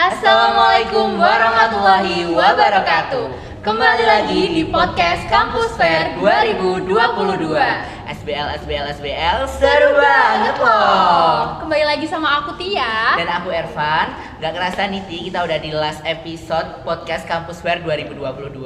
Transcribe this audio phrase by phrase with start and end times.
[0.00, 3.52] Assalamualaikum warahmatullahi wabarakatuh.
[3.60, 6.88] Kembali lagi di podcast Kampus Fair 2022.
[8.08, 11.60] SBL SBL SBL seru banget loh.
[11.60, 13.20] Kembali lagi sama aku Tia.
[13.20, 14.08] Dan aku Ervan.
[14.40, 18.56] Gak kerasa nih Ti, kita udah di last episode podcast Kampus Fair 2022.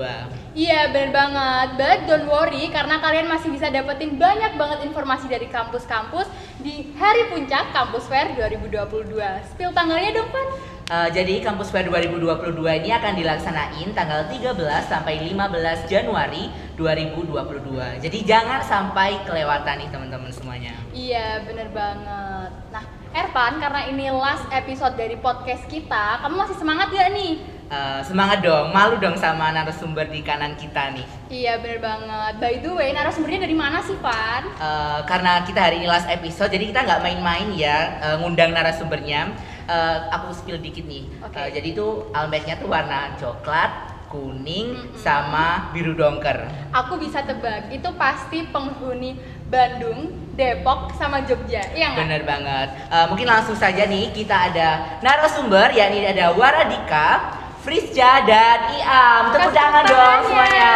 [0.54, 5.50] Iya bener banget, but don't worry karena kalian masih bisa dapetin banyak banget informasi dari
[5.50, 6.30] kampus-kampus
[6.62, 9.18] di hari puncak Kampus Fair 2022.
[9.50, 10.73] Spill tanggalnya dong Pan.
[10.84, 14.52] Uh, jadi Kampus Fair 2022 ini akan dilaksanain tanggal 13
[14.84, 18.04] sampai 15 Januari 2022.
[18.04, 20.76] Jadi jangan sampai kelewatan nih teman-teman semuanya.
[20.92, 22.52] Iya, bener banget.
[22.68, 22.84] Nah,
[23.16, 27.40] Ervan, karena ini last episode dari podcast kita, kamu masih semangat gak nih?
[27.72, 31.06] Uh, semangat dong, malu dong sama narasumber di kanan kita nih.
[31.32, 32.32] Iya bener banget.
[32.36, 34.44] By the way, narasumbernya dari mana sih, Pan?
[34.60, 39.32] Uh, karena kita hari ini last episode, jadi kita nggak main-main ya uh, ngundang narasumbernya
[39.68, 41.04] uh, aku spill dikit nih.
[41.30, 41.40] Okay.
[41.40, 43.70] Uh, jadi itu almetnya tuh warna coklat,
[44.12, 44.98] kuning, mm -hmm.
[45.00, 46.48] sama biru dongker.
[46.72, 51.62] Aku bisa tebak, itu pasti penghuni Bandung, Depok, sama Jogja.
[51.76, 52.68] Iya Bener banget.
[52.90, 59.30] Uh, mungkin langsung saja nih kita ada narasumber, yakni ada Waradika, Frisja, dan Iam.
[59.30, 60.72] Tepuk tangan dong semuanya.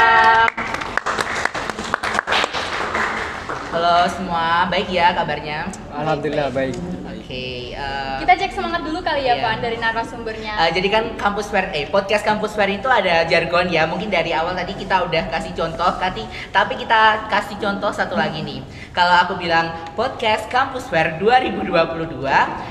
[3.68, 5.68] Halo semua, baik ya kabarnya?
[5.92, 6.97] Alhamdulillah baik.
[7.28, 9.44] Okay, uh, eh, kita cek semangat dulu kali ya, iya.
[9.44, 10.64] Pan, dari narasumbernya.
[10.64, 13.84] Uh, jadi kan kampus fair, eh podcast kampus fair itu ada jargon ya.
[13.84, 18.40] Mungkin dari awal tadi kita udah kasih contoh, tadi, tapi kita kasih contoh satu lagi
[18.40, 18.64] nih.
[18.96, 21.68] Kalau aku bilang podcast kampus fair 2022,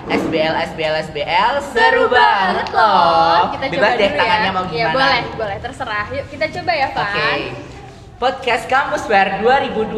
[0.09, 3.53] SBL SBL SBL seru banget loh.
[3.53, 4.17] Kita Bebas deh ya.
[4.17, 4.89] tangannya mau iya, gimana?
[4.89, 6.09] Ya, boleh, boleh terserah.
[6.09, 7.05] Yuk kita coba ya, Pan.
[7.13, 7.66] Okay.
[8.17, 9.93] Podcast Kampus Fair 2022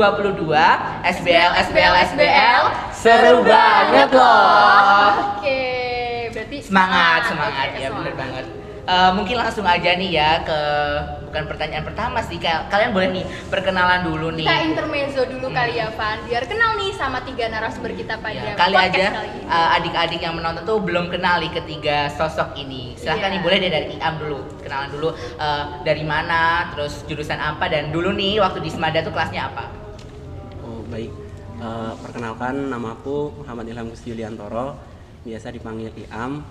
[1.08, 5.40] SBL SBL SBL seru banget loh.
[5.40, 5.64] Oke,
[6.36, 8.59] berarti semangat semangat, semangat ya bener banget.
[8.90, 10.60] Uh, mungkin langsung aja nih ya ke
[11.30, 14.50] bukan pertanyaan pertama sih kalian boleh nih perkenalan dulu nih.
[14.50, 15.58] Kita intermezzo dulu hmm.
[15.62, 16.18] kali ya Van.
[16.26, 20.66] Biar kenal nih sama tiga narasumber kita pada ya, kali aja uh, adik-adik yang menonton
[20.66, 22.98] tuh belum kenal nih ketiga sosok ini.
[22.98, 23.34] Silahkan yeah.
[23.38, 27.94] nih boleh deh dari Iam dulu kenalan dulu uh, dari mana terus jurusan apa dan
[27.94, 29.70] dulu nih waktu di Semada tuh kelasnya apa?
[30.66, 31.14] Oh baik.
[31.62, 34.82] Uh, perkenalkan nama aku Muhammad Ilham Gusti Yuliantoro.
[35.22, 36.42] Biasa dipanggil Iam.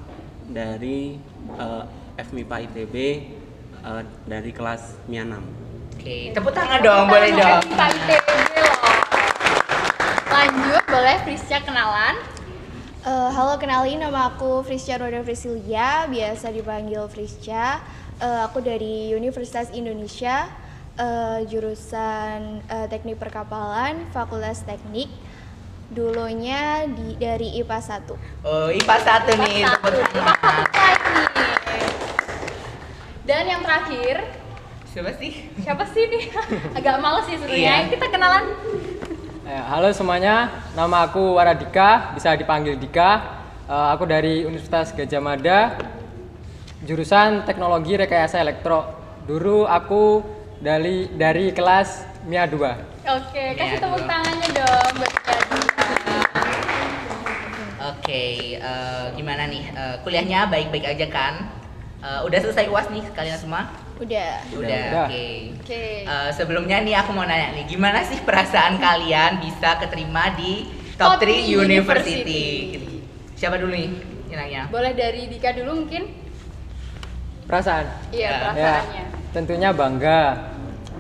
[0.49, 1.19] Dari
[1.59, 1.85] uh,
[2.19, 2.95] FMIPA ITB
[3.87, 5.39] uh, dari kelas MIA 6.
[5.99, 7.63] Oke, tepuk tangan dong, boleh dong.
[10.27, 12.19] Lanjut, boleh Frisca kenalan.
[13.07, 17.79] Uh, halo, kenalin nama aku Frisca Roda Frisilia, biasa dipanggil Frisca.
[18.19, 20.51] Uh, aku dari Universitas Indonesia,
[20.99, 25.07] uh, jurusan uh, Teknik Perkapalan, Fakultas Teknik.
[25.89, 28.45] Dulunya di dari IPA 1.
[28.45, 31.58] Oh, IPA 1 nih, tepuk tangan.
[33.29, 34.25] Dan yang terakhir
[34.89, 35.53] siapa sih?
[35.61, 36.33] Siapa sih nih?
[36.81, 37.85] Agak males sih sebenarnya.
[37.85, 37.93] Iya.
[37.93, 38.45] Kita kenalan.
[39.45, 43.37] Eh, halo semuanya, nama aku Waradika, bisa dipanggil Dika.
[43.69, 45.77] Uh, aku dari Universitas Gajah Mada,
[46.89, 48.97] jurusan Teknologi Rekayasa Elektro.
[49.29, 50.25] Dulu aku
[50.65, 53.13] dari dari kelas MIA 2.
[53.13, 55.13] Oke, kasih tepuk tangannya dong buat
[57.93, 59.69] Oke, uh, gimana nih?
[59.77, 61.58] Uh, kuliahnya baik-baik aja kan?
[61.99, 63.75] Uh, udah selesai uas nih kalian semua?
[63.99, 64.39] Udah.
[64.55, 65.11] Udah.
[65.11, 65.11] Oke.
[65.11, 65.35] Okay.
[65.67, 65.93] Okay.
[66.07, 70.71] Uh, eh, sebelumnya nih aku mau nanya nih, gimana sih perasaan kalian bisa keterima di
[70.95, 71.59] Top, Top 3 University?
[71.59, 72.47] University.
[73.35, 73.91] Siapa dulu nih
[74.31, 74.71] nanya?
[74.71, 76.07] Boleh dari Dika dulu mungkin?
[77.51, 77.87] Perasaan.
[78.15, 78.39] Iya, ya.
[78.47, 79.03] perasaannya.
[79.03, 80.23] Ya, tentunya bangga.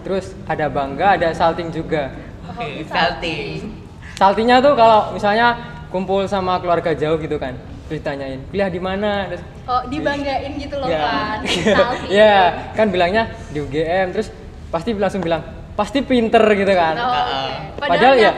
[0.02, 2.10] Terus ada bangga, ada salting juga.
[2.50, 3.86] Oke, okay, salting.
[4.18, 5.54] Saltingnya tuh kalau misalnya
[5.94, 7.54] kumpul sama keluarga jauh gitu kan
[7.88, 9.32] ditanyain kuliah di mana?
[9.64, 11.00] Oh dibanggain gitu loh ya.
[11.00, 11.38] kan
[12.20, 12.36] ya
[12.76, 14.28] kan bilangnya di UGM terus
[14.68, 15.40] pasti langsung bilang
[15.72, 16.94] pasti pinter gitu kan.
[16.98, 17.50] Oh, okay.
[17.80, 18.30] padahal, padahal ya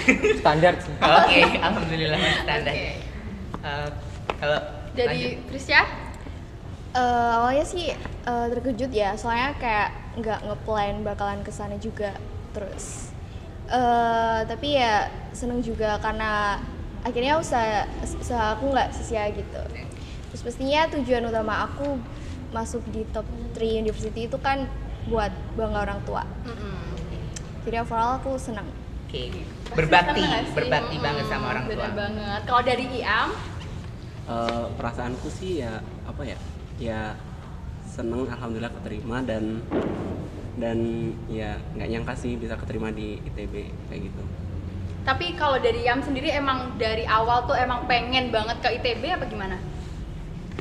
[0.40, 2.72] standar oke okay, alhamdulillah standar.
[2.74, 2.94] Okay.
[3.62, 3.88] uh, eh,
[4.40, 4.60] kalau
[4.96, 5.80] dari Prisya
[6.96, 7.92] uh, awalnya sih
[8.24, 12.16] uh, terkejut ya soalnya kayak nggak ngeplan bakalan ke sana juga
[12.56, 13.12] terus.
[13.66, 16.62] Uh, tapi ya seneng juga karena
[17.06, 19.62] akhirnya usaha usaha aku nggak sia-sia gitu.
[20.34, 22.02] Terus pastinya tujuan utama aku
[22.50, 24.66] masuk di top 3 university itu kan
[25.06, 26.26] buat bangga orang tua.
[26.42, 26.74] Mm-hmm.
[27.62, 28.66] jadi overall aku senang.
[29.06, 29.30] Oke.
[29.30, 29.46] Okay.
[29.70, 31.88] berbakti berbakti hmm, banget sama orang tua.
[31.94, 32.40] banget.
[32.42, 33.30] Kalau dari Iam?
[34.26, 36.38] Uh, perasaanku sih ya apa ya?
[36.82, 37.00] Ya
[37.86, 39.62] seneng alhamdulillah keterima dan
[40.58, 40.78] dan
[41.30, 43.54] ya nggak nyangka sih bisa keterima di ITB
[43.86, 44.22] kayak gitu
[45.06, 49.24] tapi kalau dari Yam sendiri emang dari awal tuh emang pengen banget ke ITB apa
[49.24, 49.56] gimana?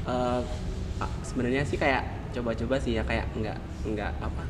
[0.06, 0.45] Uh,
[1.21, 4.44] sebenarnya sih kayak coba-coba sih ya kayak nggak nggak apa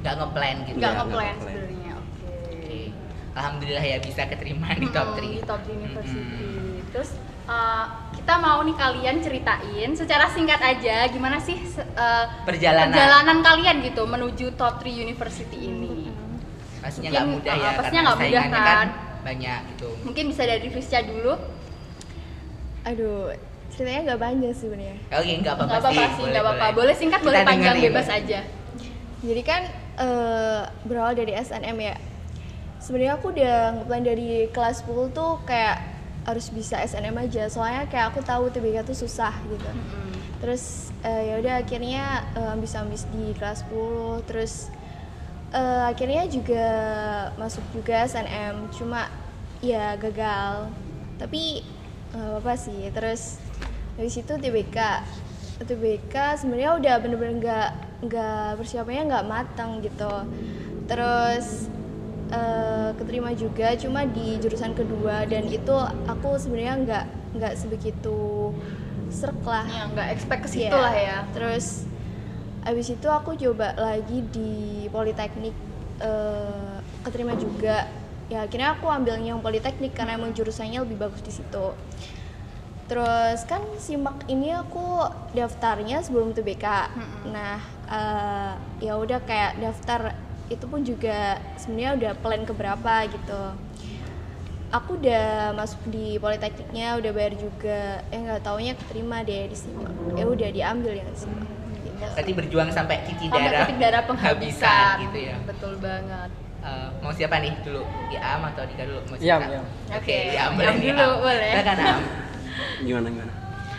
[0.00, 1.36] nggak ngeplan gitu Nggak Iya, ngeplan ngeplan.
[1.42, 1.92] sebenarnya.
[1.92, 2.30] Oke.
[2.54, 2.80] Oke.
[3.32, 6.44] alhamdulillah ya bisa keterima di top Mm-mm, 3 Di top 3 university.
[6.44, 6.76] Mm-mm.
[6.92, 7.10] Terus
[7.44, 11.56] uh, kita mau nih kalian ceritain secara singkat aja gimana sih
[11.94, 12.92] uh, Perjalanan.
[12.92, 16.14] perjalanan kalian gitu menuju top 3 university ini.
[16.78, 18.88] pastinya Mungkin, nggak mudah ya pastinya karena nggak mudah, saingannya kan?
[19.22, 21.34] Banyak gitu Mungkin bisa dari Fisya dulu.
[22.82, 23.30] Aduh,
[23.70, 24.96] ceritanya nggak panjang sih sebenarnya.
[25.08, 26.66] oke nggak apa-apa Nggak apa-apa sih, nggak apa-apa.
[26.72, 27.86] Boleh singkat, Kita boleh panjang, dengerin.
[27.88, 28.40] bebas aja.
[29.22, 29.62] Jadi kan
[29.96, 31.96] eh, berawal dari SNM ya.
[32.76, 35.78] Sebenarnya aku udah ngeplan dari kelas 10 tuh kayak
[36.22, 37.46] harus bisa SNM aja.
[37.46, 39.70] Soalnya kayak aku tahu TBK tuh susah gitu.
[40.38, 42.04] Terus eh, ya udah akhirnya
[42.34, 44.74] eh, ambis-ambis di kelas 10 terus
[45.52, 46.66] eh, akhirnya juga
[47.36, 49.08] masuk juga SNM cuma
[49.60, 50.68] ya gagal.
[51.16, 51.62] Tapi
[52.12, 52.88] nggak apa-apa sih.
[52.90, 53.38] Terus
[53.96, 54.78] habis itu TBK.
[55.62, 57.68] TBK sebenarnya udah bener-bener nggak
[58.02, 60.26] nggak persiapannya nggak matang gitu.
[60.90, 61.68] Terus
[62.32, 65.76] eh, keterima juga cuma di jurusan kedua dan itu
[66.08, 67.04] aku sebenarnya nggak
[67.38, 68.50] nggak sebegitu
[69.12, 69.62] serk lah.
[69.68, 70.80] Ya, nggak expect ke situ Iya.
[70.80, 71.18] lah ya.
[71.36, 71.84] Terus
[72.62, 75.54] abis itu aku coba lagi di Politeknik
[75.98, 77.90] eh, keterima juga.
[78.30, 81.66] Ya akhirnya aku ambilnya yang Politeknik karena emang jurusannya lebih bagus di situ.
[82.86, 85.02] Terus kan simak ini aku
[85.34, 86.66] daftarnya sebelum TBK.
[87.30, 87.58] Nah
[87.90, 90.14] eh, ya udah kayak daftar
[90.50, 93.42] itu pun juga sebenarnya udah plan keberapa gitu.
[94.72, 98.00] Aku udah masuk di Politekniknya, udah bayar juga.
[98.08, 99.84] Eh nggak taunya keterima deh di sini.
[100.16, 101.61] Ya udah diambil yang di sini.
[102.10, 104.94] Berarti berjuang sampai titik Sampai darah titik darah penghabisan.
[105.00, 106.30] gitu ya Betul banget.
[106.62, 109.40] Eh, mau siapa nih dulu Iam atau Dika dulu mau Iam?
[109.42, 109.64] Iam.
[109.88, 111.50] oke Oke, Iam boleh Iam dulu, boleh.
[111.52, 112.00] Silakan, Iam.
[112.80, 113.32] gimana gimana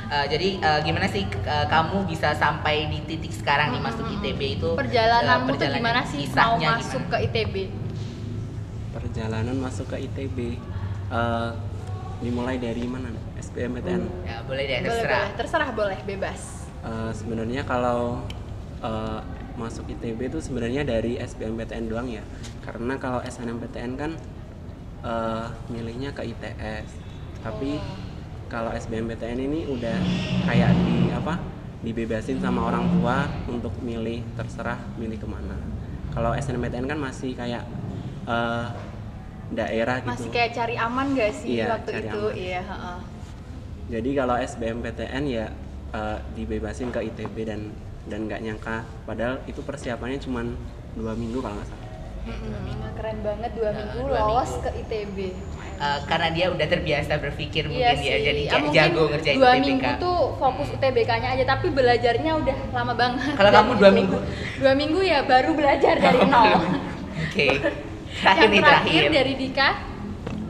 [0.06, 4.42] Eh, jadi eh, gimana sih eh, kamu bisa sampai di titik sekarang nih masuk ITB
[4.54, 7.10] itu Perjalananmu tuh perjalanan gimana sih mau masuk gimana?
[7.10, 7.56] ke ITB?
[8.94, 10.38] perjalanan masuk ke ITB
[11.10, 11.50] eh,
[12.20, 13.10] dimulai dari mana?
[13.36, 15.36] SBMPTN ya boleh deh Boleh, terserah boleh.
[15.36, 16.42] Terserah boleh, bebas.
[16.84, 18.20] Eh, sebenarnya kalau
[18.84, 19.20] eh,
[19.56, 22.20] masuk ITB itu sebenarnya dari SBMPTN doang ya
[22.66, 24.12] karena kalau SNMPTN kan
[25.00, 26.88] eh, milihnya ke ITS
[27.40, 27.80] tapi
[28.52, 29.98] kalau SBMPTN ini udah
[30.44, 31.40] kayak di apa
[31.84, 35.56] dibebasin sama orang tua untuk milih terserah milih ke mana
[36.12, 37.64] kalau SNMPTN kan masih kayak
[38.28, 38.68] eh,
[39.56, 42.20] daerah gitu Masih kayak cari aman gak sih Iya, waktu itu?
[42.28, 42.36] aman.
[42.36, 43.00] Iya, heeh.
[43.94, 45.48] Jadi kalau SBMPTN ya
[45.94, 47.70] eh, dibebasin ke ITB dan
[48.04, 50.44] dan nggak nyangka padahal itu persiapannya cuma
[50.94, 51.82] dua minggu kalau nggak salah.
[52.24, 52.56] Mm-mm,
[52.94, 54.64] Keren banget dua Nah, minggu dua lolos minggu.
[54.64, 55.18] ke ITB.
[55.76, 58.08] Eh, karena dia udah terbiasa berpikir Iya mungkin sih.
[58.08, 59.66] ya jadi kayak mungkin jago ngerjain dua UTBK.
[59.66, 63.34] minggu tuh fokus UTBK-nya aja, tapi belajarnya udah lama banget.
[63.34, 64.18] Kalau kamu dua itu- minggu?
[64.58, 66.52] Dua minggu ya baru belajar dari nol.
[67.22, 67.48] Oke.
[68.24, 69.10] Terakhir Yang nih terakhir terakhir.
[69.12, 69.70] dari Dika.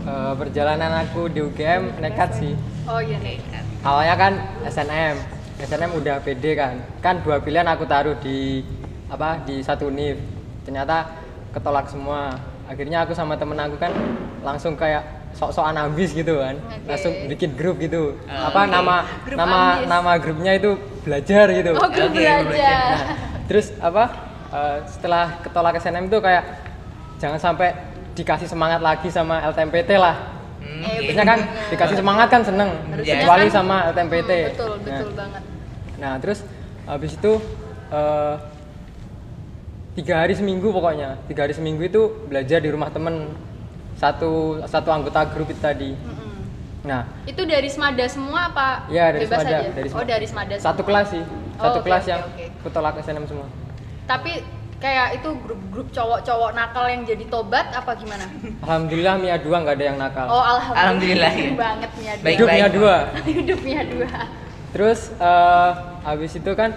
[0.04, 2.54] Eh, perjalanan aku di UGM nekat sih.
[2.84, 3.40] Oh iya nih.
[3.82, 5.16] Awalnya kan SNM,
[5.60, 6.82] SNM udah pede kan.
[7.00, 8.66] Kan dua pilihan aku taruh di
[9.08, 10.18] apa di satu univ.
[10.66, 11.10] Ternyata
[11.54, 12.34] ketolak semua.
[12.66, 13.92] Akhirnya aku sama temen aku kan
[14.42, 15.04] langsung kayak
[15.34, 16.58] sok-sokan ambis gitu kan.
[16.58, 16.88] Oke.
[16.90, 18.18] Langsung bikin grup gitu.
[18.26, 18.96] Ah, apa nama
[19.26, 19.88] Grup nama ambis.
[19.90, 20.72] nama grupnya itu
[21.04, 21.72] belajar gitu.
[21.76, 22.82] Oh, grup Oke, belajar.
[22.90, 23.02] Nah,
[23.46, 24.04] terus apa
[24.50, 26.44] eh, setelah ketolak SNM itu kayak
[27.20, 27.70] jangan sampai
[28.14, 30.33] dikasih semangat lagi sama LTMPT lah.
[30.64, 31.00] Hmm, Eh.
[31.06, 31.40] Biasanya kan
[31.70, 34.32] dikasih semangat kan seneng, kecuali kan- sama LTMPT.
[34.32, 35.44] Hmm, betul, betul Nah, banget.
[35.96, 36.40] Nah terus
[36.86, 37.32] habis itu
[37.90, 38.36] eh,
[39.94, 43.30] tiga hari seminggu pokoknya tiga hari seminggu itu belajar di rumah temen
[43.94, 45.92] satu satu anggota grup itu tadi.
[45.94, 46.32] Mm-mm.
[46.84, 48.90] Nah Itu dari Smada semua apa?
[48.90, 49.70] ya dari bebas Smada, aja?
[49.70, 50.54] dari Oh dari Smada.
[50.58, 50.88] Satu semua.
[50.90, 52.46] kelas sih, Oh, satu oke, kelas oke, yang oke.
[52.62, 53.48] ketolak SNM semua.
[54.04, 54.32] Tapi
[54.84, 58.28] kayak itu grup-grup cowok-cowok nakal yang jadi tobat apa gimana?
[58.60, 60.28] Alhamdulillah Mia dua nggak ada yang nakal.
[60.28, 60.84] Oh alhamdulillah.
[60.84, 61.52] Alhamdulillah, ya.
[61.56, 62.24] banget Mia dua.
[62.28, 62.98] Baik, Hidup Mia dua.
[63.32, 64.12] Hidupnya dua.
[64.76, 65.72] Terus eh,
[66.04, 66.76] habis itu kan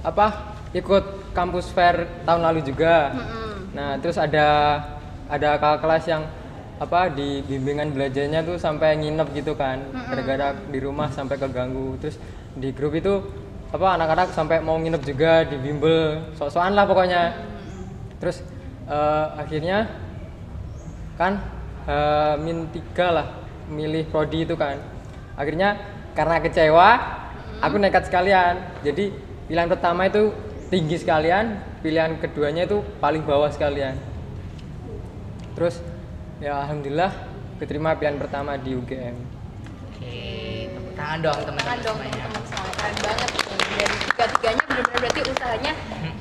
[0.00, 1.04] apa ikut
[1.36, 3.12] kampus fair tahun lalu juga.
[3.12, 3.76] Mm-mm.
[3.76, 4.48] Nah terus ada
[5.28, 6.24] ada kakak kelas yang
[6.80, 12.22] apa di bimbingan belajarnya tuh sampai nginep gitu kan gara-gara di rumah sampai keganggu terus
[12.54, 13.18] di grup itu
[13.68, 17.22] apa anak-anak sampai mau nginep juga di bimbel sok-sokan lah pokoknya.
[18.18, 18.40] Terus
[18.88, 19.88] eh, akhirnya
[21.20, 21.42] kan
[21.84, 23.26] eh, min tiga lah
[23.68, 24.80] milih prodi itu kan.
[25.36, 25.76] Akhirnya
[26.16, 26.88] karena kecewa
[27.60, 28.80] aku nekat sekalian.
[28.80, 29.12] Jadi
[29.46, 30.32] pilihan pertama itu
[30.72, 33.96] tinggi sekalian pilihan keduanya itu paling bawah sekalian.
[35.58, 35.82] Terus
[36.38, 37.10] ya alhamdulillah
[37.58, 39.16] keterima pilihan pertama di UGM
[39.90, 43.47] Oke, tepuk tangan dong Tangan teman-teman teman-teman banget
[44.18, 45.72] nih dari tiganya benar-benar berarti usahanya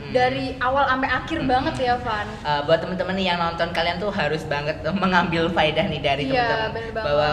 [0.08, 4.08] dari awal sampai akhir banget ya Van Eh, buat teman-teman nih yang nonton kalian tuh
[4.10, 7.30] harus banget mengambil faedah nih dari Iya, teman-teman bahwa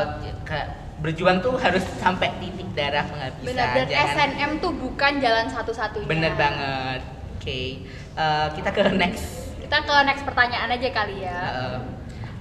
[0.96, 3.44] berjuang tuh harus sampai titik darah penghabisan.
[3.44, 7.00] benar dan Jangan- SNM tuh bukan jalan satu-satunya Bener banget.
[7.36, 9.52] Oke, Eh, kita ke next.
[9.60, 11.78] kita ke next pertanyaan aja kali ya Eh,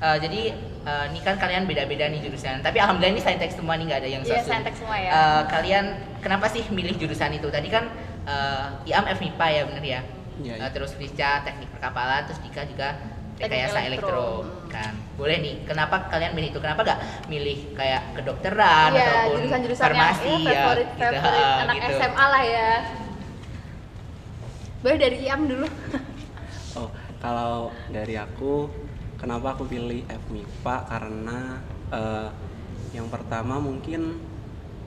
[0.02, 0.42] eh, jadi
[0.82, 2.60] eh, ini kan kalian beda-beda nih jurusan.
[2.60, 4.50] Tapi alhamdulillah ini saintek semua nih nggak ada yang Iya, sosum.
[4.50, 5.12] saintek semua ya.
[5.12, 5.86] Eh, kalian
[6.20, 7.48] kenapa sih milih jurusan itu?
[7.48, 7.92] Tadi kan
[8.26, 10.02] eh, Iam FMIPA ya bener ya.
[10.34, 10.68] Iya, Eh, iya.
[10.74, 12.98] terus Rizca teknik perkapalan, terus Dika juga
[13.34, 14.10] Teknik rekayasa elektro.
[14.10, 14.26] elektro.
[14.70, 14.94] Kan.
[15.14, 16.60] Boleh nih, kenapa kalian milih itu?
[16.60, 17.00] Kenapa nggak
[17.30, 20.62] milih kayak kedokteran Iya, ataupun jurusan-jurusan yang farmasi ya, ya?
[20.66, 21.94] favorit, gitu, favorit eh, anak gitu.
[21.94, 22.72] SMA lah ya.
[24.82, 25.68] Boleh dari Iam dulu.
[26.74, 26.90] Oh,
[27.22, 28.66] kalau dari aku,
[29.22, 30.76] kenapa aku pilih FMIPA?
[30.90, 31.62] Karena
[31.94, 32.30] eh,
[32.98, 34.18] yang pertama mungkin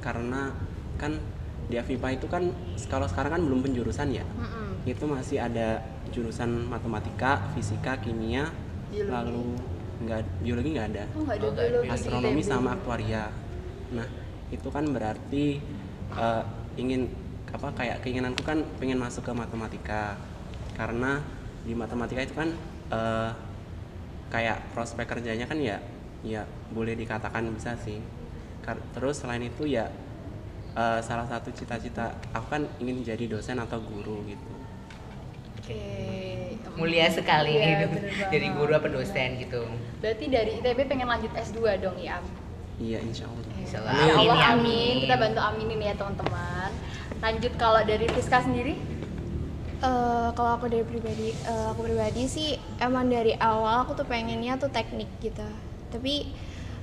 [0.02, 0.50] karena
[0.98, 1.14] kan
[1.66, 2.46] di FMIPA itu kan
[2.86, 4.22] kalau sekarang kan belum penjurusan ya.
[4.22, 4.86] Mm-mm.
[4.86, 8.46] Itu masih ada jurusan matematika, fisika, kimia,
[8.86, 9.10] Biologi.
[9.10, 9.46] lalu
[9.96, 11.04] nggak biologi nggak ada.
[11.12, 11.62] Oh, ada Oh, ada.
[11.66, 11.88] biologi.
[11.90, 13.32] astronomi sama aktuaria.
[13.90, 14.06] Nah,
[14.48, 15.58] itu kan berarti
[16.12, 16.42] eh,
[16.76, 17.10] ingin
[17.50, 20.14] apa kayak keinginanku kan pengen masuk ke matematika.
[20.76, 21.18] Karena
[21.66, 22.54] di matematika itu kan
[22.92, 23.30] eh,
[24.28, 25.78] kayak prospek kerjanya kan ya
[26.22, 27.98] ya boleh dikatakan bisa sih.
[28.62, 29.90] Kar- Terus selain itu ya
[30.76, 34.50] eh, salah satu cita-cita aku kan ingin jadi dosen atau guru gitu.
[35.56, 35.82] Oke.
[36.76, 39.64] Mulia sekali Iya, nih jadi guru apa dosen gitu.
[39.98, 42.22] Berarti dari ITB pengen lanjut S2 dong Iam.
[42.76, 43.44] Iya, insya Allah.
[43.56, 43.92] Insya Allah.
[43.96, 44.60] Ya Allah Amin, amin.
[44.60, 44.94] amin.
[45.08, 46.70] Kita bantu aminin ya teman-teman.
[47.24, 48.76] Lanjut kalau dari Rizka sendiri?
[49.76, 54.56] Eh, kalau aku dari pribadi, eh, aku pribadi sih emang dari awal aku tuh pengennya
[54.56, 55.44] tuh teknik gitu.
[55.92, 56.32] Tapi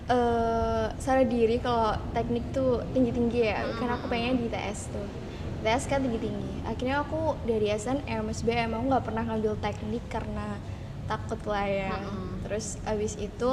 [0.10, 5.08] eh sadar diri kalau teknik tuh tinggi tinggi ya, karena aku pengen di ITS tuh.
[5.64, 6.54] ITS kan tinggi tinggi.
[6.68, 10.60] Akhirnya aku dari SNM, SBM aku nggak pernah ngambil teknik karena
[11.08, 11.96] takut lah ya.
[11.96, 12.44] Mm-mm.
[12.48, 13.50] Terus abis itu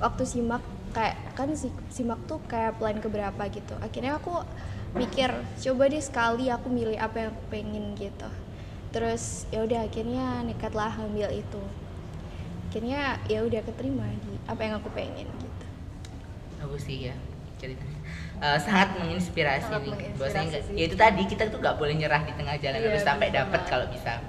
[0.00, 0.60] waktu simak
[0.92, 3.72] kayak kan si- simak tuh kayak plan keberapa gitu.
[3.80, 4.44] Akhirnya aku
[4.94, 5.30] mikir
[5.62, 8.26] coba deh sekali aku milih apa yang aku pengen gitu
[8.90, 11.62] terus ya udah akhirnya nekatlah ngambil itu
[12.70, 15.49] akhirnya ya udah keterima di apa yang aku pengen gitu
[16.60, 17.14] Bagus sih ya
[17.60, 17.98] ceritanya.
[18.40, 19.92] Eh, sangat menginspirasi Sangat nih.
[19.92, 23.04] menginspirasi Bahwasanya ya itu tadi kita tuh nggak boleh nyerah di tengah jalan Iya, harus
[23.04, 24.20] sampai dapat kalau bisa.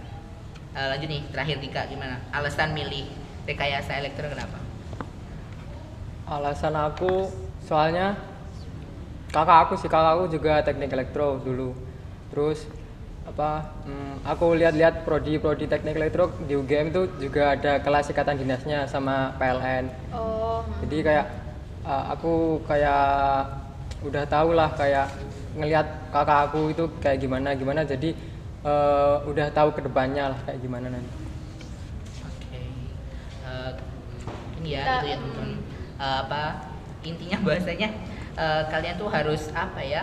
[0.72, 2.20] Eh, lanjut nih terakhir Dika gimana?
[2.32, 3.08] Alasan milih
[3.48, 4.60] rekayasa elektro kenapa?
[6.28, 7.28] Alasan aku
[7.64, 8.16] soalnya
[9.32, 11.76] kakak aku sih kakak aku juga teknik elektro dulu.
[12.32, 12.68] Terus
[13.22, 13.64] apa?
[13.88, 19.36] hmm, aku lihat-lihat prodi-prodi teknik elektro di UGM itu juga ada kelas ikatan dinasnya sama
[19.40, 19.88] PLN.
[20.12, 21.26] Oh, Jadi kayak
[21.86, 23.48] uh, aku kayak
[24.02, 25.08] udah tahu lah kayak
[25.54, 28.16] ngelihat kakak aku itu kayak gimana gimana jadi
[28.66, 31.12] uh, udah tahu ke depannya lah kayak gimana nanti.
[32.26, 32.62] Oke.
[33.46, 33.72] Eh,
[34.62, 35.52] ini ya Kita- itu ya teman-teman.
[36.02, 36.44] Eh, apa
[37.06, 37.90] intinya bahasanya
[38.38, 40.02] eh, kalian tuh harus apa ya?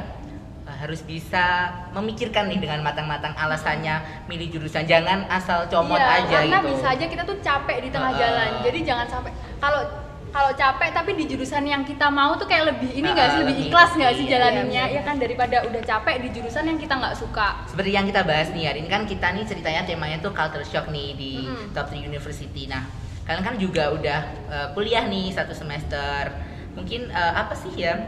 [0.68, 6.44] eh, harus bisa memikirkan nih dengan matang-matang alasannya milih jurusan jangan asal comot iya, aja
[6.44, 6.68] karena gitu.
[6.76, 8.20] bisa aja kita tuh capek di tengah Heeh.
[8.20, 8.50] jalan.
[8.62, 10.07] Jadi jangan sampai kalau
[10.38, 13.42] kalau capek tapi di jurusan yang kita mau tuh kayak lebih ini nggak sih Heeh,
[13.42, 16.62] lebih lebih- ikhlas nggak sih iya, jalaninnya iya, ya kan daripada udah capek di jurusan
[16.62, 17.48] yang kita nggak suka.
[17.66, 20.86] Seperti yang kita bahas nih hari ini kan kita nih ceritanya temanya tuh culture shock
[20.88, 21.74] nih di Mm-mm.
[21.74, 22.70] top 3 university.
[22.70, 22.86] Nah,
[23.26, 26.30] kalian kan juga udah eh, kuliah nih satu semester.
[26.78, 27.98] Mungkin eh, apa sih ya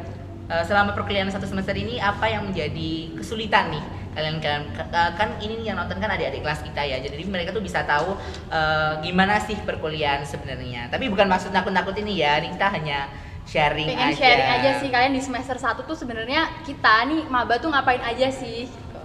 [0.47, 3.85] eh, selama perkuliahan satu semester ini apa yang menjadi kesulitan nih?
[4.11, 6.99] Kalian kalian ka- kan ini yang nonton kan adik-adik kelas kita ya.
[6.99, 8.19] Jadi mereka tuh bisa tahu
[8.50, 10.90] eh, gimana sih perkuliahan sebenarnya.
[10.90, 12.33] Tapi bukan maksud nakut-nakutin nih ya.
[12.43, 12.99] Ini kita hanya
[13.47, 14.19] sharing Pengen aja.
[14.19, 18.29] sharing aja sih kalian di semester 1 tuh sebenarnya kita nih maba tuh ngapain aja
[18.31, 18.67] sih?
[18.67, 19.02] Gitu.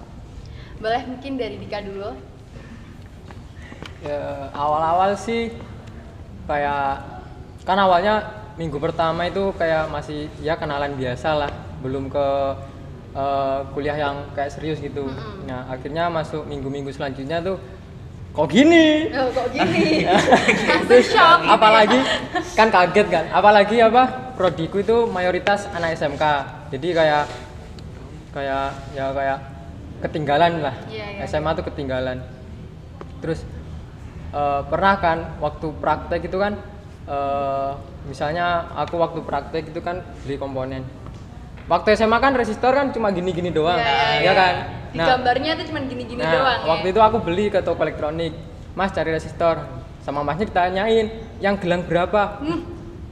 [0.82, 2.14] Boleh mungkin dari Dika dulu.
[4.06, 5.50] Ya, awal-awal sih
[6.46, 7.02] kayak
[7.66, 8.22] kan awalnya
[8.54, 12.28] minggu pertama itu kayak masih ya kenalan biasa lah, belum ke
[13.16, 15.08] eh, kuliah yang kayak serius gitu.
[15.08, 15.48] Mm-mm.
[15.48, 17.58] Nah akhirnya masuk minggu-minggu selanjutnya tuh
[18.36, 19.08] kok gini?
[19.16, 20.04] Oh, kok gini?
[21.16, 21.40] Shock.
[21.48, 22.00] Apalagi
[22.52, 26.24] kan kaget kan, apalagi apa prodiku itu mayoritas anak SMK,
[26.76, 27.24] jadi kayak
[28.36, 29.40] kayak ya kayak
[30.04, 31.24] ketinggalan lah, Iya, iya.
[31.24, 32.20] SMA tuh ketinggalan.
[33.24, 33.48] Terus
[34.36, 36.60] eh, pernah kan waktu praktek itu kan
[37.08, 37.72] eh,
[38.04, 40.84] misalnya aku waktu praktek itu kan beli komponen
[41.66, 44.34] waktu SMA kan resistor kan cuma gini-gini doang Iya, iya, ya iya.
[44.34, 44.56] kan
[44.92, 46.68] Di gambarnya tuh cuma gini-gini nah, doang ya.
[46.70, 48.34] waktu itu aku beli ke toko elektronik
[48.72, 49.66] mas cari resistor
[50.00, 51.08] sama masnya ditanyain
[51.40, 52.62] yang gelang berapa Hmm.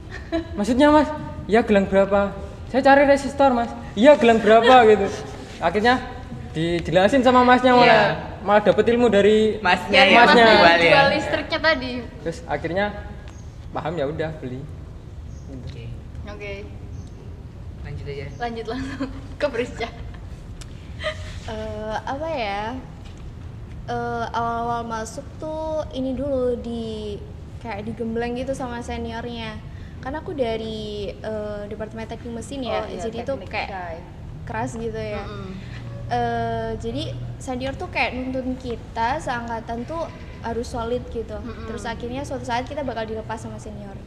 [0.58, 1.08] maksudnya mas
[1.44, 2.30] ya gelang berapa
[2.68, 5.06] saya cari resistor mas iya gelang berapa gitu
[5.58, 5.98] akhirnya
[6.50, 7.80] dijelasin sama masnya Iya.
[7.80, 8.02] malah
[8.40, 10.44] malah dapet ilmu dari Masnya ya, masnya.
[10.44, 10.92] masnya jual ya.
[10.92, 11.92] jual listriknya tadi.
[12.20, 12.84] terus akhirnya
[13.70, 14.60] paham ya udah beli
[15.50, 15.84] Oke,
[16.26, 16.52] Oke,
[18.04, 18.26] lanjut aja.
[18.38, 19.08] lanjut langsung
[19.40, 19.88] ke Prisca.
[21.44, 22.62] Eh, apa ya
[23.84, 27.20] Eh, awal-awal masuk tuh ini dulu di
[27.60, 29.60] kayak digembleng gitu sama seniornya
[30.00, 34.00] karena aku dari eh, departemen teknik mesin ya Oh, iya, jadi tuh kayak
[34.44, 35.52] keras gitu ya Mm-mm.
[36.08, 40.08] Eh, jadi senior tuh kayak nuntun kita seangkatan tuh
[40.40, 41.68] harus solid gitu Mm-mm.
[41.68, 44.00] terus akhirnya suatu saat kita bakal dilepas sama senior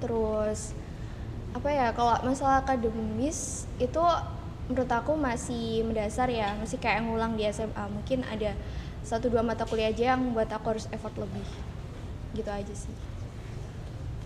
[0.00, 0.72] terus
[1.52, 3.38] apa ya kalau masalah akademis
[3.78, 4.02] itu
[4.68, 8.52] menurut aku masih mendasar ya masih kayak ngulang di SMA mungkin ada
[9.00, 11.44] satu dua mata kuliah aja yang buat aku harus effort lebih
[12.32, 12.92] gitu aja sih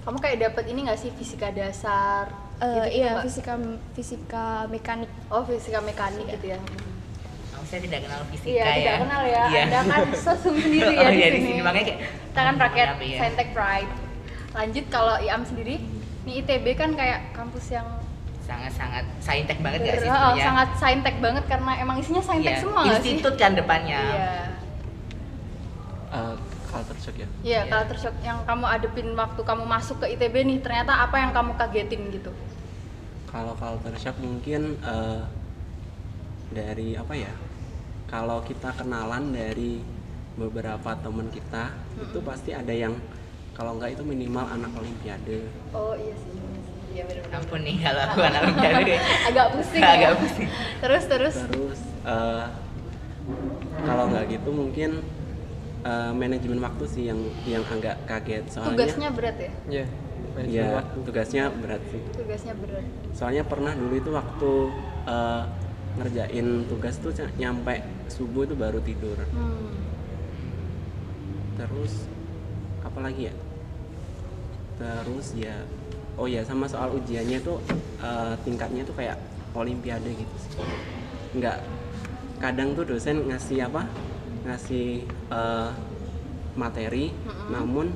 [0.03, 2.27] Kamu kayak dapet ini gak sih fisika dasar?
[2.59, 3.23] Eh, gitu-gitu iya nggak?
[3.23, 3.55] fisika
[3.95, 6.59] fisika mekanik Oh fisika mekanik gitu ya.
[7.53, 8.75] Oh, saya tidak kenal fisika Iya, ya.
[8.75, 9.45] tidak kenal ya.
[9.47, 9.63] Iya.
[9.63, 11.39] Anda kan sosum sendiri ya Oh, di iya, sini.
[11.39, 11.61] di sini.
[11.63, 13.19] Makanya kayak, kita kan hmm, rakyat ya?
[13.21, 13.93] Saintek Pride.
[14.53, 15.77] Lanjut kalau IAM sendiri,
[16.23, 17.89] nih ITB kan kayak kampus yang
[18.43, 22.81] Sangat-sangat saintek banget ya sih oh, sangat saintek banget karena emang isinya saintek Iya, semua
[22.83, 23.11] nggak sih?
[23.15, 24.01] Institut kan depannya.
[24.03, 24.35] Iya.
[26.11, 26.35] Eh,
[26.67, 27.61] culture shock ya Iya, Iya.
[27.71, 31.55] kalau tershock yang kamu adepin waktu kamu masuk ke ITB nih, ternyata apa yang kamu
[31.55, 32.33] kagetin gitu?
[33.33, 35.23] kalau culture shock mungkin eh,
[36.53, 37.33] dari apa ya
[38.05, 39.81] kalau kita kenalan dari
[40.37, 42.93] beberapa teman kita itu pasti ada yang
[43.53, 46.33] kalau enggak itu minimal anak olimpiade Oh iya sih.
[46.91, 47.37] Iya benar-benar.
[47.39, 48.95] Ampun nih kalau aku anak olimpiade.
[49.29, 50.11] Agak pusing Agak ya.
[50.15, 50.49] pusing.
[50.79, 51.35] Terus terus.
[51.43, 52.45] terus eh,
[53.83, 54.91] kalau nggak gitu mungkin
[55.83, 59.51] eh, manajemen waktu sih yang yang agak kaget soalnya Tugasnya berat ya?
[59.71, 59.87] Iya.
[60.33, 60.97] manajemen ya waktu.
[61.03, 62.85] tugasnya berat sih Tugasnya berat.
[63.11, 64.53] soalnya pernah dulu itu waktu
[65.07, 65.43] eh,
[65.93, 67.75] ngerjain tugas tuh ny- nyampe
[68.09, 69.77] subuh itu baru tidur Hmm.
[71.55, 72.09] terus
[72.93, 73.35] apa lagi ya
[74.75, 75.55] terus ya
[76.15, 77.57] oh ya sama soal ujiannya tuh
[77.99, 79.17] eh, tingkatnya tuh kayak
[79.53, 80.53] olimpiade gitu sih
[81.35, 81.57] nggak
[82.39, 83.89] kadang tuh dosen ngasih apa
[84.45, 85.71] ngasih eh,
[86.53, 87.49] materi Mm-mm.
[87.49, 87.87] namun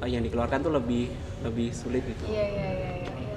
[0.00, 1.06] eh, yang dikeluarkan tuh lebih
[1.40, 3.36] lebih sulit gitu Iya iya iya iya, iya.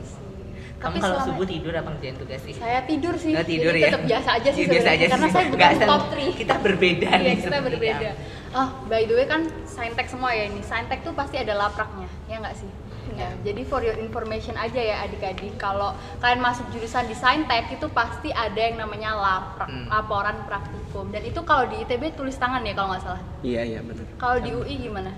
[0.75, 2.51] Kamu Tapi kalau selama- subuh tidur apa ngerjain tugas sih?
[2.51, 3.31] Saya tidur sih.
[3.31, 3.87] Nggak tidur jadi ya?
[3.87, 5.31] Tetap biasa aja sih biasa sebenarnya, aja karena sih.
[5.31, 6.35] saya Nggak bukan top 3.
[6.35, 8.09] Kita berbeda Iya, nih kita berbeda.
[8.53, 10.61] Oh, by the way kan saintek semua ya ini.
[10.61, 12.69] Saintek tuh pasti ada lapraknya, ya nggak sih?
[13.13, 17.85] Ya, jadi for your information aja ya adik-adik, kalau kalian masuk jurusan di saintek itu
[17.89, 19.85] pasti ada yang namanya laprak, Hmm.
[19.87, 21.09] laporan praktikum.
[21.09, 23.21] Dan itu kalau di ITB tulis tangan ya kalau nggak salah.
[23.41, 25.11] iya iya benar Kalau di UI gimana?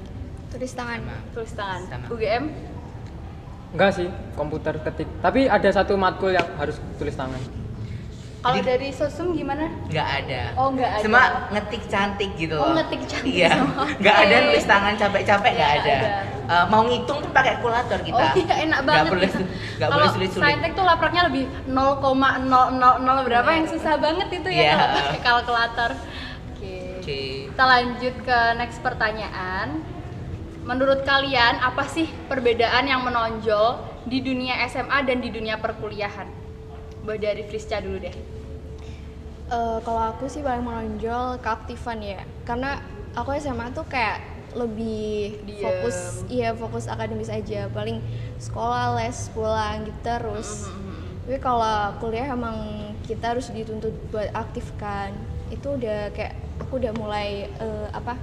[0.48, 1.16] tulis tangan Sama.
[1.32, 1.82] Tulis tangan.
[1.86, 2.06] Sama.
[2.10, 2.44] UGM?
[3.76, 5.08] Enggak sih, komputer ketik.
[5.20, 7.40] Tapi ada satu matkul yang harus tulis tangan.
[8.46, 9.66] Kalau dari sosum gimana?
[9.90, 10.42] Nggak ada.
[10.54, 11.02] Oh, nggak ada.
[11.02, 13.50] Cuma ngetik cantik gitu Oh, ngetik cantik Iya.
[14.02, 15.96] Nggak ada nulis tangan capek-capek nggak Nggak ada.
[15.98, 16.10] ada.
[16.46, 18.22] Eh, mau ngitung pun pakai kalkulator kita.
[18.22, 19.10] Oh iya enak banget.
[19.10, 19.42] boleh ya.
[19.82, 20.46] nggak Kalau boleh sulit-sulit.
[20.46, 24.74] Saintek tuh lapraknya lebih 0,000 berapa yang susah banget itu ya Iya.
[24.78, 25.92] kalau pakai kalkulator.
[26.54, 26.76] Oke.
[27.02, 27.22] Oke.
[27.50, 29.82] Kita lanjut ke next pertanyaan.
[30.62, 36.30] Menurut kalian apa sih perbedaan yang menonjol di dunia SMA dan di dunia perkuliahan?
[37.02, 38.35] Dari Frisca dulu deh.
[39.46, 42.22] Eh, kalau aku sih paling menonjol keaktifan ya.
[42.50, 42.82] Karena
[43.14, 45.60] aku SMA tuh kayak lebih Diem.
[45.62, 47.70] fokus iya fokus akademis aja.
[47.70, 48.02] Paling
[48.42, 50.70] sekolah les pulang gitu terus.
[50.70, 50.94] Mhm.
[51.26, 52.54] tapi kalau kuliah emang
[53.02, 55.10] kita harus dituntut buat aktif kan.
[55.50, 58.14] Itu udah kayak aku udah mulai eh, apa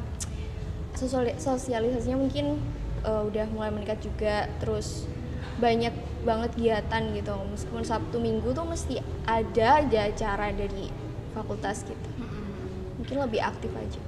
[0.95, 2.59] sosiali- sosialisasinya mungkin
[3.03, 4.47] eh, udah mulai meningkat juga.
[4.63, 5.07] Terus
[5.59, 5.91] banyak
[6.23, 7.35] banget kegiatan gitu.
[7.51, 11.02] Meskipun sabtu minggu tuh mesti ada aja acara dari
[11.35, 12.09] fakultas gitu.
[13.01, 14.01] Mungkin lebih aktif aja.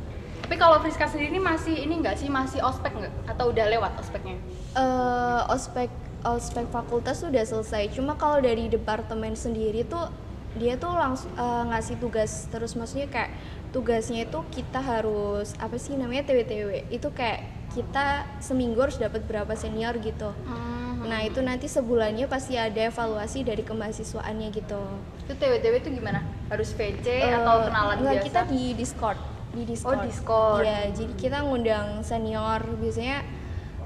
[0.45, 2.29] Tapi kalau Friska sendiri ini masih ini enggak sih?
[2.29, 3.13] Masih ospek nggak?
[3.33, 4.37] Atau udah lewat ospeknya?
[4.75, 5.89] eh ospek
[6.25, 7.93] ospek fakultas tuh udah selesai.
[7.97, 10.11] Cuma kalau dari departemen sendiri tuh
[10.61, 12.77] dia tuh langsung eh, ngasih tugas terus.
[12.77, 13.33] Maksudnya kayak
[13.73, 17.43] tugasnya itu kita harus apa sih namanya TWTW itu kayak
[17.75, 20.31] kita seminggu harus dapat berapa senior gitu.
[21.05, 24.79] Nah itu nanti sebulannya pasti ada evaluasi dari kemahasiswaannya gitu.
[25.27, 26.23] Itu TWTW itu gimana?
[26.55, 28.27] Harus VC Eh, atau kenalan enggak, biasa?
[28.31, 29.19] kita di Discord.
[29.51, 30.07] Di Discord.
[30.07, 30.63] Discord.
[30.63, 32.63] Iya, jadi kita ngundang senior.
[32.79, 33.27] Biasanya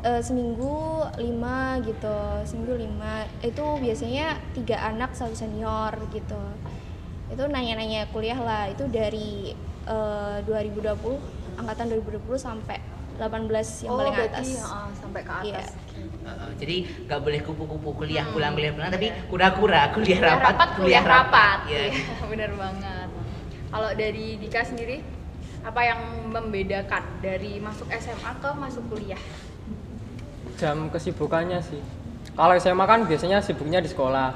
[0.05, 2.17] eh, seminggu lima gitu.
[2.45, 3.25] Seminggu lima.
[3.41, 6.37] Itu biasanya tiga anak satu senior gitu.
[7.33, 8.69] Itu nanya-nanya kuliah lah.
[8.69, 9.57] Itu dari
[9.89, 12.79] eh, 2020 angkatan 2020 sampai
[13.19, 15.45] 18 yang oh, paling berarti atas ah, sampai ke atas.
[15.45, 15.63] Iya.
[16.23, 18.35] Uh, jadi nggak boleh kupu-kupu kuliah Hmm.
[18.37, 21.59] pulang kuliah pulang tapi kura-kura kuliah Kuliah rapat kuliah rapat.
[21.67, 21.83] Iya.
[21.91, 23.09] Iya, bener banget.
[23.69, 25.03] Kalau dari Dika sendiri,
[25.61, 26.01] apa yang
[26.31, 29.21] membedakan dari masuk SMA ke masuk kuliah?
[30.57, 31.83] Jam kesibukannya sih.
[32.33, 34.31] Kalau SMA kan biasanya sibuknya di sekolah,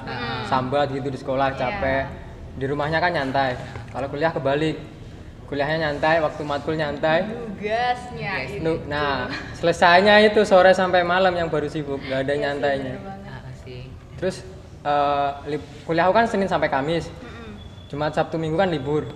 [0.47, 1.59] sambat gitu di sekolah Iya.
[1.59, 2.05] capek.
[2.59, 3.55] Di rumahnya kan nyantai.
[3.89, 4.77] Kalau kuliah kebalik,
[5.53, 7.29] kuliahnya nyantai, waktu matkul nyantai.
[7.29, 8.57] Tugasnya Yes.
[8.57, 8.73] itu.
[8.89, 12.95] Nah, selesainya itu sore sampai malam yang baru sibuk, nggak ada Iya sih, nyantainya.
[13.29, 13.83] Ah, sih.
[14.17, 14.37] Terus
[15.45, 17.53] lib- kuliah aku kan Senin sampai Kamis, Mm-mm.
[17.87, 19.13] Jumat Sabtu Minggu kan libur.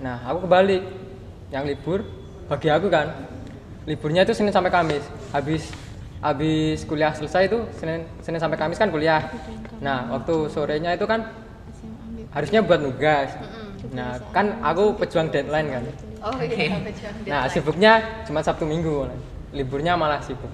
[0.00, 0.82] Nah, aku kebalik.
[1.52, 2.00] Yang libur
[2.48, 3.14] bagi aku kan
[3.84, 5.04] liburnya itu Senin sampai Kamis.
[5.30, 5.68] Habis
[6.18, 9.20] habis kuliah selesai itu Senin Senin sampai Kamis kan kuliah.
[9.78, 11.28] Nah, waktu sorenya itu kan
[12.32, 13.30] harusnya buat nugas.
[13.92, 15.84] Nah, kan aku pejuang deadline kan.
[16.24, 17.50] Oh iya, pejuang Nah, deadline.
[17.50, 17.92] sibuknya
[18.24, 19.04] Jumat Sabtu Minggu.
[19.52, 20.48] Liburnya malah sibuk.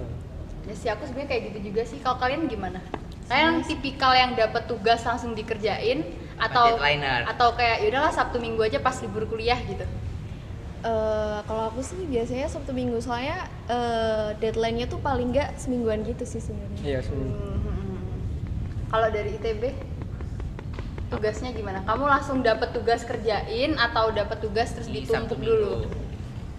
[0.67, 1.99] Ya sih aku sebenarnya kayak gitu juga sih.
[1.99, 2.83] Kalau kalian gimana?
[3.27, 6.03] Kalian tipikal yang dapat tugas langsung dikerjain
[6.35, 7.29] atau Deadliner.
[7.29, 9.87] atau kayak yaudahlah Sabtu Minggu aja pas libur kuliah gitu.
[10.81, 16.25] Eh, kalau aku sih biasanya Sabtu Minggu soalnya eh, deadline-nya tuh paling nggak semingguan gitu
[16.25, 16.81] sih sebenarnya.
[16.81, 17.37] Iya, seminggu.
[17.37, 18.01] Hmm.
[18.89, 19.63] Kalau dari ITB
[21.11, 21.83] tugasnya gimana?
[21.83, 25.91] Kamu langsung dapat tugas kerjain atau dapat tugas terus Di ditumpuk dulu?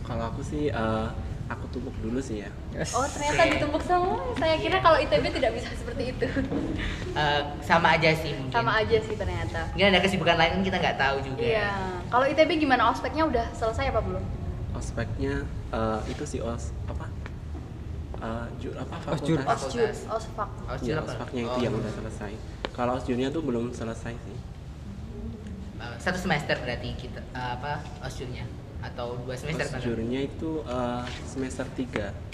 [0.04, 1.08] Kalau aku sih eh,
[1.48, 2.52] aku tumpuk dulu sih ya.
[2.72, 2.92] Yes.
[2.92, 4.20] Oh ternyata ditumpuk semua.
[4.36, 6.28] Saya kira kalau ITB tidak bisa seperti itu.
[7.12, 8.56] Eh, sama aja sih mungkin.
[8.56, 9.68] Sama aja sih ternyata.
[9.76, 11.44] Mungkin ada kesibukan lain kan kita nggak tahu juga.
[11.44, 11.70] Iya.
[12.08, 12.88] Kalau ITB gimana?
[12.88, 14.24] Ospeknya udah selesai apa belum?
[14.72, 15.44] Ospeknya
[15.76, 17.12] eh, itu sih os apa?
[18.16, 19.44] Eh, ju- apa Osjur.
[19.44, 19.60] fakultas?
[19.68, 20.50] Osjur, osfak.
[20.70, 21.08] Osjur Iya, apa?
[21.10, 21.60] ospeknya itu Oh.
[21.60, 22.32] yang udah selesai.
[22.72, 24.38] Kalau osjurnya tuh belum selesai sih.
[25.78, 28.46] Eh, satu semester berarti kita eh, apa osjurnya
[28.82, 29.78] atau dua semester kan?
[29.78, 32.32] Osjurnya itu eh, semester 3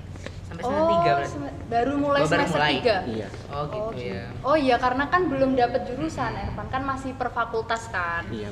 [0.47, 2.73] sampai semester tiga berarti sem- baru mulai Oh, baru semester mulai.
[2.79, 3.11] 3?
[3.11, 3.27] Iya.
[3.49, 7.83] oh gitu ya Oh iya, karena kan belum dapat jurusan, Ervan kan masih per fakultas
[7.89, 8.23] kan.
[8.29, 8.47] Iya.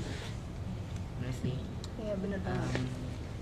[1.16, 1.56] bener sih
[1.98, 2.68] Iya bener banget.
[2.68, 2.84] Um,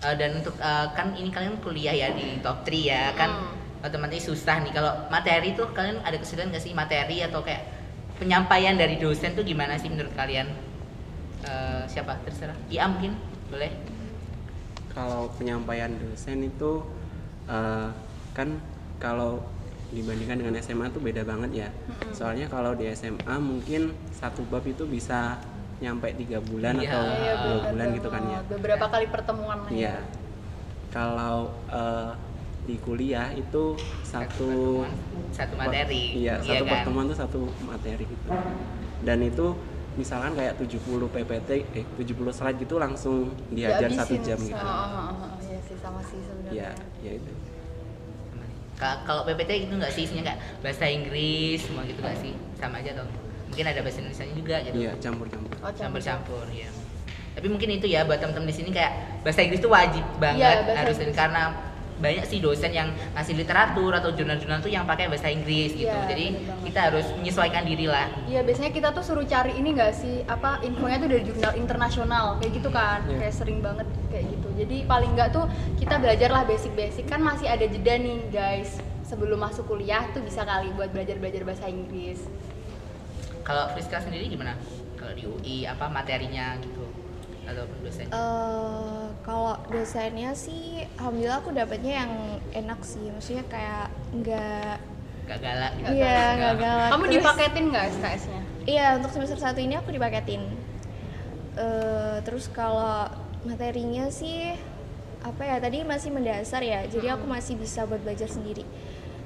[0.03, 3.57] eh, dan untuk eh, kan ini kalian kuliah ya di top 3 ya kan Hmm.
[3.83, 7.65] otomatis susah nih kalau materi tuh kalian ada kesulitan nggak sih materi atau kayak
[8.17, 10.47] penyampaian dari dosen tuh gimana sih menurut kalian
[11.43, 13.19] Eh, siapa terserah Ia mungkin
[13.51, 13.67] boleh
[14.95, 16.87] Kalau penyampaian dosen itu
[17.51, 17.91] eh,
[18.31, 18.63] kan
[18.95, 19.43] kalau
[19.91, 21.69] dibandingkan dengan SMA tuh beda banget ya.
[22.15, 25.35] Soalnya kalau di SMA mungkin satu bab itu bisa
[25.83, 26.89] nyampe tiga bulan Iya.
[26.89, 28.39] atau Iya, dua bulan gitu kan ya.
[28.47, 29.93] Beberapa kali pertemuan lah Iya.
[29.93, 29.95] ya.
[30.89, 32.11] Kalau eh,
[32.63, 34.91] di kuliah itu satu pertemuan,
[35.29, 36.71] satu materi Iya, satu kan?
[36.71, 38.27] pertemuan tuh satu materi gitu.
[39.03, 39.47] Dan itu
[39.93, 44.55] misalkan kayak 70 PPT eh 70 slide gitu langsung diajar satu Dihabisin jam gitu.
[44.57, 46.51] Oh, oh, oh, oh, Iya sih sama sih sebenarnya.
[46.55, 46.69] Iya,
[47.03, 47.31] ya itu.
[48.73, 52.79] Ka- kalau PPT itu nggak sih isinya kayak bahasa Inggris semua gitu nggak sih sama
[52.79, 53.05] aja atau
[53.45, 55.51] mungkin ada bahasa Indonesia juga gitu Iya, campur-campur.
[55.61, 56.69] Oh, campur-campur ya
[57.33, 58.93] tapi mungkin itu ya buat temen-temen di sini kayak
[59.25, 61.17] bahasa Inggris itu wajib banget Iya, bahasa harus Inggris.
[61.17, 61.43] karena
[61.99, 65.91] banyak sih dosen yang ngasih literatur atau jurnal-jurnal tuh yang pakai bahasa Inggris gitu.
[65.91, 66.25] Iya, jadi
[66.65, 68.09] kita harus menyesuaikan diri lah.
[68.25, 70.25] Iya biasanya kita tuh suruh cari ini nggak sih?
[70.25, 72.99] Apa infonya tuh dari jurnal internasional kayak gitu kan.
[73.05, 73.17] Iya.
[73.23, 74.47] kayak sering banget kayak gitu.
[74.57, 75.45] Jadi paling nggak tuh
[75.77, 77.05] kita belajarlah basic-basic.
[77.05, 78.79] Kan masih ada jeda nih guys.
[79.03, 82.23] Sebelum masuk kuliah tuh bisa kali buat belajar belajar bahasa Inggris.
[83.43, 84.55] Kalau Friska sendiri gimana?
[84.95, 87.02] Kalau di UI apa materinya gitu
[87.43, 90.63] atau dosen Eh, kalau dosennya sih,
[90.95, 92.11] alhamdulillah aku dapetnya yang
[92.53, 93.03] enak sih.
[93.07, 94.75] Maksudnya kayak nggak,
[95.23, 96.89] gak galak gitu iya Nggak- nggak galak.
[96.89, 100.43] kamu Terus- dipaketin nggak SKS-nya Iya, untuk semester satu ini aku dipaketin.
[101.53, 103.05] Eh, terus kalau
[103.43, 104.55] materinya sih
[105.21, 108.65] apa ya tadi masih mendasar ya, jadi aku masih bisa buat belajar sendiri.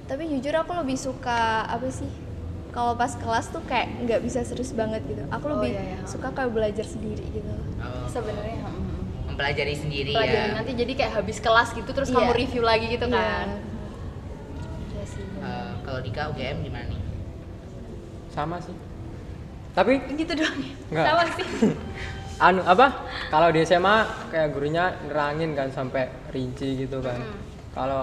[0.05, 2.09] Tapi jujur aku lebih suka apa sih?
[2.69, 5.23] Kalau pas kelas tuh kayak nggak bisa serius banget gitu.
[5.27, 5.99] Aku Oh, lebih iya, iya.
[6.03, 7.49] suka kayak belajar sendiri gitu.
[7.79, 8.81] Oh, sebenarnya hmm.
[9.31, 12.15] mempelajari sendiri pelajarin ya nanti jadi kayak habis kelas gitu terus Iya.
[12.17, 13.17] kamu review lagi gitu Iya.
[13.17, 13.65] kan Iya
[15.37, 16.99] Eh, kalau Dika UGM gimana nih
[18.33, 18.75] Sama sih.
[19.71, 21.05] Tapi gitu doang ya Nggak.
[21.05, 21.47] sama sih
[22.45, 22.87] anu apa?
[23.33, 27.17] Kalau di SMA kayak gurunya nerangin kan sampai rinci gitu kan.
[27.17, 27.37] Mm.
[27.73, 28.01] Kalau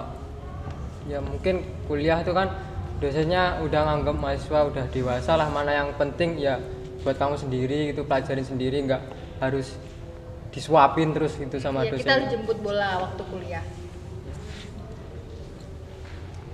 [1.07, 2.51] ya mungkin kuliah itu kan
[2.99, 6.59] dosennya udah nganggap mahasiswa udah dewasa lah mana yang penting ya
[7.05, 9.03] buat kamu sendiri gitu pelajarin sendiri nggak
[9.39, 9.77] harus
[10.55, 12.01] disuapin terus gitu sama Iya, dosen.
[12.01, 13.65] kita harus jemput bola waktu kuliah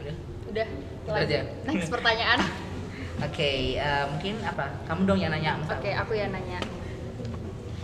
[0.01, 0.15] udah
[0.51, 1.29] udah Itu lanjut.
[1.29, 1.41] aja.
[1.69, 2.41] next pertanyaan
[3.21, 4.73] Oke, eh, mungkin apa?
[4.89, 5.61] Kamu dong yang nanya.
[5.69, 6.57] Oke, aku ya nanya.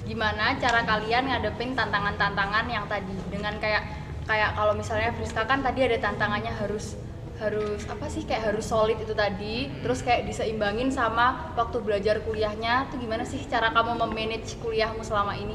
[0.09, 3.85] Gimana cara kalian ngadepin tantangan-tantangan yang tadi dengan kayak
[4.25, 6.97] kayak kalau misalnya Friska kan tadi ada tantangannya harus
[7.37, 12.89] harus apa sih kayak harus solid itu tadi, terus kayak diseimbangin sama waktu belajar kuliahnya
[12.89, 15.53] tuh gimana sih cara kamu memanage kuliahmu selama ini?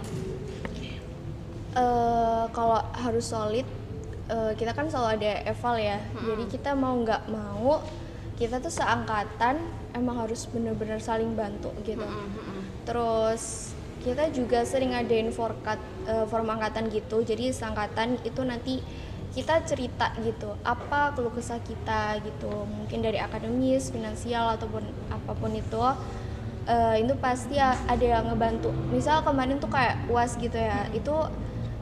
[1.76, 3.68] Eh, kalau harus solid
[4.30, 6.00] eh, kita kan selalu ada eval ya.
[6.24, 7.82] Jadi kita mau nggak mau
[8.42, 9.62] kita tuh seangkatan
[9.94, 12.02] emang harus bener-bener saling bantu gitu.
[12.90, 15.78] Terus kita juga sering ngadain forkat
[16.10, 17.22] eh, forum angkatan gitu.
[17.22, 18.82] Jadi seangkatan itu nanti
[19.32, 22.50] kita cerita gitu apa keluh kesah kita gitu.
[22.66, 25.84] Mungkin dari akademis finansial ataupun apa pun itu
[26.66, 28.74] eh, itu pasti ada yang ngebantu.
[28.90, 30.90] Misal kemarin tuh kayak uas gitu ya.
[30.98, 31.30] Itu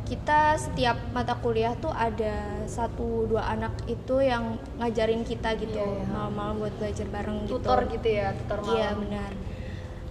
[0.09, 6.01] kita setiap mata kuliah tuh ada satu dua anak itu yang ngajarin kita gitu Iya,
[6.01, 6.09] iya.
[6.09, 9.31] malam-malam buat belajar bareng gitu tutor gitu ya tutor malam Iya benar.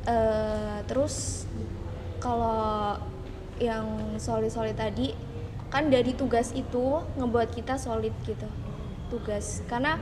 [0.07, 1.45] Eh, terus
[2.23, 2.95] kalau
[3.59, 5.19] yang solid-solid tadi
[5.69, 8.47] kan dari tugas itu ngebuat kita solid gitu
[9.11, 9.99] tugas karena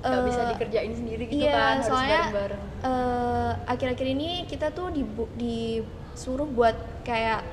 [0.00, 4.72] nggak bisa eh, dikerjain sendiri gitu iya, kan harus soalnya bareng-bareng eh, akhir-akhir ini kita
[4.72, 7.44] tuh dibu- disuruh buat kayak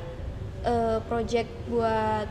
[0.63, 2.27] eh, project buat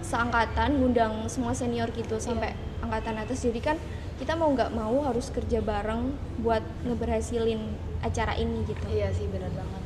[0.00, 3.76] seangkatan ngundang semua senior gitu sampai angkatan atas jadi kan
[4.18, 6.10] kita mau nggak mau harus kerja bareng
[6.42, 7.60] buat ngeberhasilin
[8.02, 9.82] acara ini gitu Iya sih benar banget.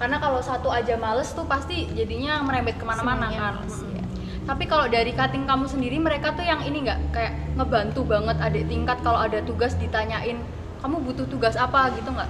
[0.00, 3.68] Karena kalau satu aja males tuh pasti jadinya merembet ke mana-mana Semuanya kan.
[3.68, 4.04] iya.
[4.48, 8.64] Tapi kalau dari cutting kamu sendiri mereka tuh yang ini nggak kayak ngebantu banget adik
[8.68, 10.40] tingkat kalau ada tugas ditanyain
[10.80, 12.28] kamu butuh tugas apa gitu nggak?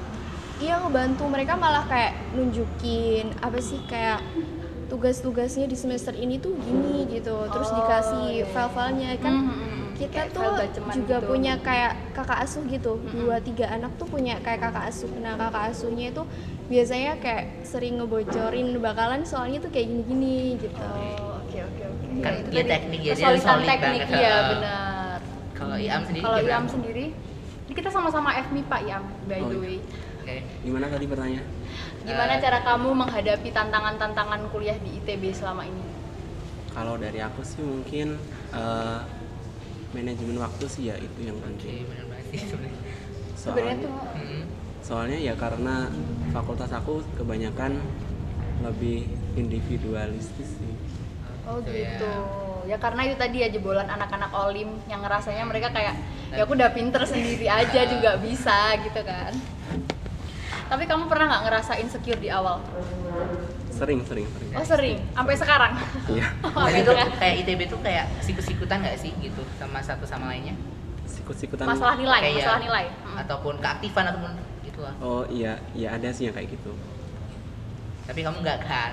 [0.60, 4.20] iya ngebantu mereka malah kayak nunjukin apa sih kayak
[4.90, 8.44] tugas-tugasnya di semester ini tuh gini gitu terus Oh, dikasih iya.
[8.44, 9.86] file-filenya kan Hmm, hmm, hmm.
[9.94, 10.50] kita Kayak tuh
[10.92, 11.28] juga gitu.
[11.28, 15.70] punya kayak kakak asuh gitu dua tiga anak tuh punya kayak kakak asuh nah kakak
[15.70, 16.22] asuhnya itu
[16.66, 22.06] biasanya kayak sering ngebocorin bakalan soalnya tuh kayak gini-gini gitu Oh, oke oke oke.
[22.18, 24.48] Kan itu dia teknik ya, dia kesulitan solid teknik banget, iya heeh.
[24.50, 25.18] benar.
[25.52, 26.38] Kalau Iam sendiri Kalau?
[26.42, 27.06] Iam sendiri,
[27.62, 29.60] ini kita sama-sama FMI Pak Iam, by Oh, the iya.
[29.62, 29.76] way.
[30.16, 30.36] Oke.
[30.60, 31.46] Gimana tadi pertanyaan?
[32.00, 35.84] Gimana cara kamu menghadapi tantangan-tantangan kuliah di ITB selama ini?
[36.72, 38.16] Kalau dari aku sih mungkin
[38.56, 39.00] eh,
[39.92, 41.84] manajemen waktu sih ya itu yang Oke, penting.
[42.32, 42.72] Sebenarnya
[43.36, 43.92] Soalnya, tuh
[44.80, 45.92] soalnya ya karena
[46.32, 47.76] fakultas aku kebanyakan
[48.64, 49.04] lebih
[49.36, 50.72] individualistis sih.
[51.44, 52.12] Oh Gitu gitu.
[52.64, 52.76] ya.
[52.76, 52.76] Ya.
[52.76, 55.96] karena itu tadi ya jebolan anak-anak olim yang ngerasanya mereka kayak
[56.32, 59.32] ya aku udah pinter sendiri aja juga bisa gitu kan.
[60.70, 62.62] Tapi kamu pernah nggak ngerasa insecure di awal?
[63.70, 64.50] Sering, sering, sering.
[64.52, 65.72] Oh sering, sampai sekarang.
[66.06, 66.26] Iya.
[66.46, 67.18] Oh, Tapi tuh sekarang.
[67.18, 70.54] kayak ITB tuh kayak sikut-sikutan nggak sih gitu sama satu sama lainnya?
[71.04, 71.66] Sikut-sikutan.
[71.66, 72.84] Masalah nilai, Kayak- masalah nilai.
[73.02, 73.18] Hmm.
[73.18, 74.94] Ataupun keaktifan ataupun gitu lah.
[74.98, 76.70] Oh iya, iya ada sih yang kayak gitu.
[78.04, 78.92] Tapi kamu nggak kan?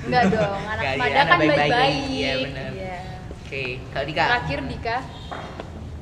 [0.00, 1.58] Enggak dong, anak iya, Mada anak kan baik-baik.
[1.60, 1.96] baik-baik.
[2.08, 2.70] Iya, benar.
[2.72, 2.98] Iya.
[3.40, 4.22] Oke, kalau Dika.
[4.24, 4.96] Terakhir Dika,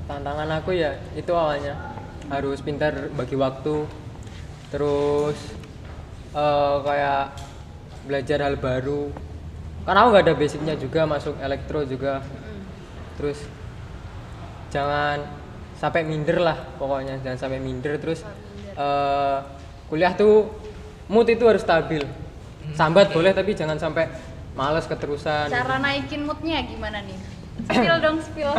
[0.04, 1.74] tantangan aku ya itu awalnya
[2.28, 3.74] harus pintar bagi waktu
[4.68, 5.38] terus
[6.32, 7.22] eh, kayak
[8.04, 9.08] belajar hal baru.
[9.84, 12.20] Karena aku nggak ada basicnya juga masuk elektro juga.
[13.16, 13.40] Terus
[14.68, 15.24] jangan
[15.76, 17.20] sampai minder lah pokoknya.
[17.24, 17.96] Jangan sampai minder.
[17.96, 18.20] Terus
[18.74, 19.38] eh,
[19.88, 20.52] kuliah tuh
[21.08, 22.04] mood itu harus stabil.
[22.76, 24.12] Sambat boleh tapi jangan sampai
[24.52, 25.48] males keterusan.
[25.48, 27.16] Cara naikin moodnya gimana nih?
[27.64, 28.52] Spill dong, spill.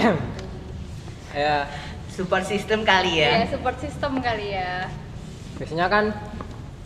[1.31, 1.69] ya.
[2.09, 3.53] Support system kali Ya, ya.
[3.53, 4.89] support system kali ya.
[5.59, 6.05] Biasanya kan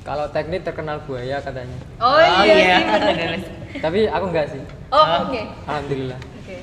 [0.03, 3.29] kalau teknik terkenal buaya katanya Oh, iya, sih bener.
[3.31, 3.31] bener.
[3.79, 5.41] tapi aku enggak sih Oh, oke.
[5.63, 6.57] alhamdulillah Oke.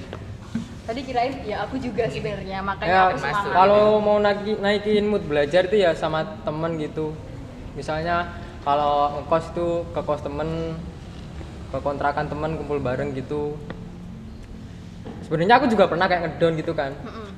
[0.82, 3.54] Tadi kirain ya aku juga sebenarnya, makanya ya aku semangat.
[3.54, 7.14] kalau mau naiki, naikin mood belajar itu ya sama temen gitu
[7.72, 8.26] misalnya
[8.60, 10.74] kalau ngekos itu ke kos temen
[11.70, 13.54] ke kontrakan temen kumpul bareng gitu
[15.22, 17.28] sebenarnya aku juga pernah kayak ngedown gitu kan Mm-mm.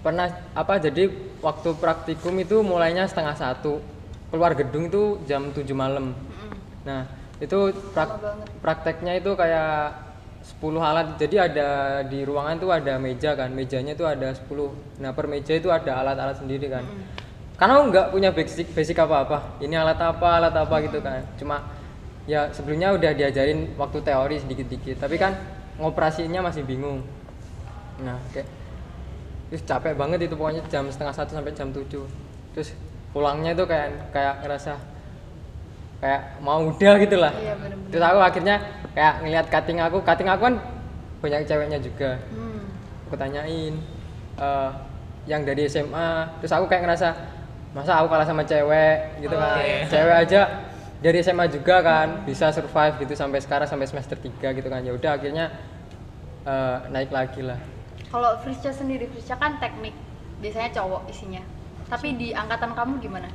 [0.00, 1.08] pernah apa jadi
[1.40, 3.80] waktu praktikum itu mulainya setengah satu
[4.30, 6.14] keluar gedung itu jam 7 malam.
[6.86, 7.04] Nah
[7.42, 8.18] itu prak-
[8.62, 9.92] prakteknya itu kayak
[10.40, 11.18] 10 alat.
[11.18, 15.52] Jadi ada di ruangan tuh ada meja kan mejanya tuh ada 10 nah per meja
[15.58, 16.86] itu ada alat-alat sendiri kan.
[17.58, 19.60] Karena aku nggak punya basic basic apa-apa.
[19.60, 21.20] Ini alat apa alat apa gitu kan.
[21.36, 21.60] Cuma
[22.24, 24.96] ya sebelumnya udah diajarin waktu teori sedikit-dikit.
[25.02, 25.36] Tapi kan
[25.76, 27.04] ngoperasinya masih bingung.
[28.00, 28.48] Nah kayak
[29.50, 31.90] terus capek banget itu pokoknya jam setengah satu sampai jam 7
[32.54, 32.70] terus
[33.10, 34.72] pulangnya itu kayak kayak ngerasa
[36.00, 37.32] kayak mau udah gitu lah.
[37.34, 37.90] Iya, bener-bener.
[37.92, 38.56] terus aku akhirnya
[38.94, 39.98] kayak ngelihat cutting aku.
[40.00, 40.54] Cutting aku kan
[41.20, 42.16] banyak ceweknya juga.
[42.32, 42.64] Hmm.
[43.04, 43.74] aku tanyain
[44.38, 44.70] eh,
[45.26, 47.08] yang dari SMA terus aku kayak ngerasa
[47.74, 49.20] masa aku kalah sama cewek?
[49.20, 49.60] Gitu Oh, kan.
[49.60, 49.84] iya.
[49.84, 50.40] cewek aja
[51.00, 54.80] dari SMA juga kan bisa survive gitu sampai sekarang sampai semester 3 gitu kan.
[54.80, 55.50] Ya udah akhirnya
[56.46, 57.58] eh, naik lagi lah.
[58.08, 59.92] Kalau Frisca sendiri, Frisca kan teknik,
[60.40, 61.42] biasanya cowok isinya.
[61.90, 63.28] Tapi di angkatan kamu gimana?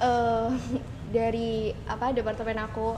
[0.00, 0.48] eh
[1.12, 2.96] dari apa departemen aku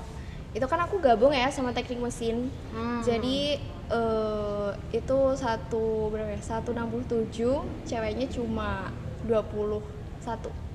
[0.53, 3.03] itu kan aku gabung ya sama teknik mesin Hmm.
[3.03, 3.59] jadi
[3.91, 7.43] eh, itu satu berapa ya 167
[7.83, 8.87] ceweknya cuma
[9.27, 9.83] 21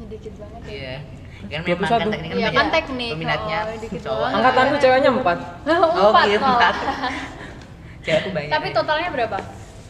[0.06, 0.96] dikit banget ya Iya.
[1.48, 2.12] Kan memang kan 21.
[2.12, 3.12] teknik kan Iya banyak kan teknik.
[3.14, 4.20] Peminatnya Oh, dikit cowok.
[4.20, 4.36] banget.
[4.36, 5.38] Angkatanku ceweknya empat.
[5.70, 6.52] Oh, Empat iya, malah.
[6.52, 6.76] empat.
[8.02, 8.50] Cewekku banyak.
[8.50, 9.38] Tapi totalnya berapa?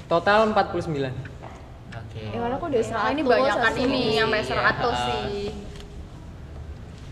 [0.06, 1.27] Total 49.
[2.18, 2.34] Oke.
[2.34, 4.98] ya malah aku udah 100 ini banyak kan ini sampai Iya, 100 heeh.
[5.06, 5.48] sih.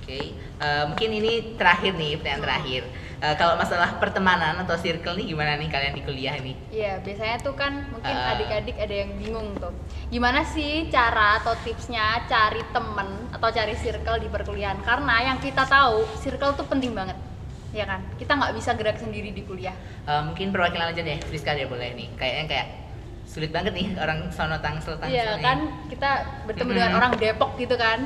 [0.02, 0.20] Oke,
[0.62, 2.84] eh, mungkin ini terakhir nih, pertanyaan terakhir.
[3.16, 6.54] Eh, kalau masalah pertemanan atau circle nih gimana nih kalian di kuliah nih?
[6.70, 9.74] Iya, biasanya tuh kan mungkin adik-adik ada yang bingung tuh.
[10.14, 14.78] Gimana sih cara atau tipsnya cari temen atau cari circle di perkuliahan?
[14.86, 17.18] Karena yang kita tahu, circle tuh penting banget.
[17.74, 18.06] Ya kan?
[18.16, 19.74] Kita nggak bisa gerak sendiri di kuliah.
[20.06, 22.14] Eh, mungkin perwakilan aja deh, Friska deh boleh nih.
[22.14, 22.68] Kayaknya kayak
[23.36, 25.44] sulit banget nih orang sono tangsel tangsel Iya nih.
[25.44, 25.60] kan?
[25.86, 26.10] Kita
[26.48, 27.00] bertemu dengan Mm-mm.
[27.00, 28.00] orang Depok gitu kan.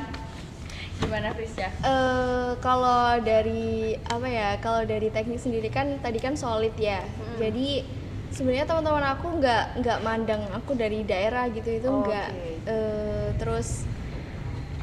[0.98, 1.70] Gimana Friska?
[1.80, 3.70] Eh, kalau dari
[4.04, 7.38] apa ya kalau dari teknik sendiri kan tadi kan solid ya Hmm.
[7.38, 7.86] jadi
[8.28, 12.52] sebenarnya teman-teman aku nggak nggak mandang aku dari daerah gitu itu Oh, nggak oke.
[12.66, 13.86] Eh, terus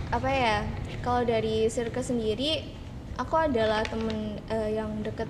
[0.07, 0.57] apa ya
[1.01, 2.63] kalau dari circle sendiri
[3.15, 5.27] aku adalah temen eh, yang deket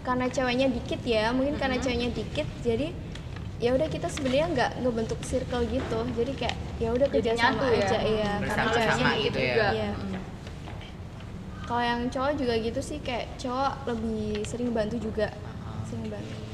[0.00, 2.90] karena ceweknya dikit ya mungkin karena ceweknya dikit jadi
[3.60, 7.84] ya udah kita sebenarnya nggak ngebentuk circle gitu jadi kayak ya udah kerja sama ya?
[7.84, 9.44] aja iya karena ceweknya gitu ya.
[9.52, 9.68] juga.
[9.76, 9.90] Iya.
[9.92, 10.20] Mm.
[11.68, 15.28] kalau yang cowok juga gitu sih kayak cowok lebih sering bantu juga
[15.86, 16.50] sering bantu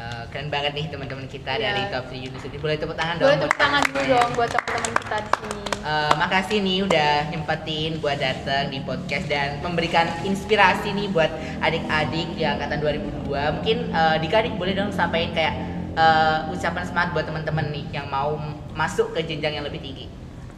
[0.00, 1.76] Eh, keren banget nih teman-teman kita Iya.
[1.76, 2.56] dari Top 3 University.
[2.56, 3.28] Boleh tepuk tangan dong.
[3.28, 5.62] Boleh tepuk tangan dulu dong buat teman-teman kita di sini.
[5.80, 11.28] Eh, makasih nih udah nyempetin buat datang di podcast dan memberikan inspirasi nih buat
[11.60, 13.60] adik-adik di angkatan 2002.
[13.60, 15.54] Mungkin eh, Dika nih boleh dong sampaikan kayak
[15.94, 18.36] eh, ucapan semangat buat teman-teman nih yang mau
[18.74, 20.06] masuk ke jenjang yang lebih tinggi.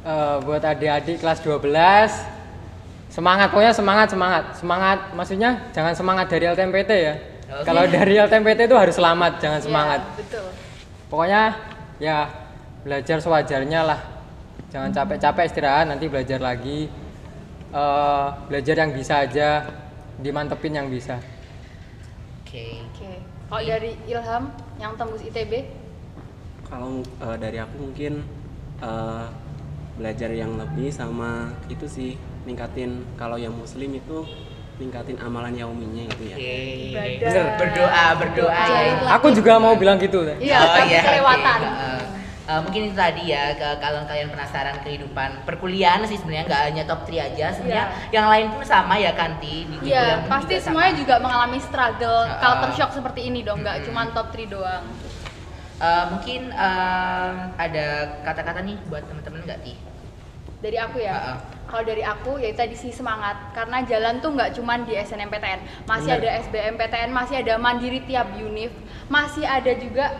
[0.02, 2.10] Eh, buat adik-adik kelas 12
[3.12, 7.14] semangat pokoknya semangat semangat semangat maksudnya jangan semangat dari LTMPT ya
[7.52, 7.68] Oke.
[7.68, 10.48] kalau dari LTMPT itu harus selamat jangan Iya, semangat betul.
[11.12, 11.42] pokoknya
[12.00, 12.32] ya
[12.80, 14.00] belajar sewajarnya lah
[14.72, 16.88] jangan capek-capek istirahat nanti belajar lagi
[17.72, 19.64] Eh, belajar yang bisa aja
[20.20, 21.16] dimantepin yang bisa
[22.44, 22.84] Oke.
[22.92, 23.16] Oke.
[23.48, 25.52] Kalau dari Ilham yang tembus ITB,
[26.66, 28.26] Kalau eh, dari aku mungkin
[28.82, 29.26] eh,
[29.94, 32.10] belajar yang lebih sama itu sih
[32.42, 34.26] ningkatin kalau yang muslim itu
[34.80, 36.36] ningkatin amalan yauminya gitu ya.
[36.40, 37.28] Ibadah.
[37.30, 39.14] Bener, Berdoa, berdoa ya.
[39.14, 41.06] Aku juga mau bilang gitu Iya, Oh, tapi iya, oke.
[41.06, 41.58] kelewatan.
[42.52, 46.82] Eh, mungkin itu tadi ya ke- kalau kalian penasaran kehidupan perkuliahan sih sebenarnya nggak hanya
[46.84, 50.60] top 3 aja sebenarnya yang lain pun sama ya Kanti di kuliah Iya, pasti juga
[50.62, 51.00] semuanya sama.
[51.00, 52.36] juga mengalami struggle Heeh.
[52.36, 53.88] culture shock seperti ini dong, nggak Mm-mm.
[53.88, 54.84] cuma top 3 doang.
[55.80, 57.86] Eh, mungkin eh, ada
[58.22, 59.74] kata-kata nih buat teman-teman nggak ti
[60.60, 61.16] Dari aku ya.
[61.16, 61.36] Heeh.
[61.64, 66.12] Kalau dari aku ya tadi sih semangat karena jalan tuh nggak cuma di SNMPTN, masih
[66.12, 66.28] Bener.
[66.28, 68.68] ada SBMPTN, masih ada mandiri tiap univ,
[69.08, 70.12] masih ada juga